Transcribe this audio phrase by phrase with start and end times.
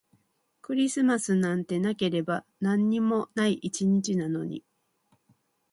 [0.63, 4.65] クリスマスなんてなければ何にもない一日なのに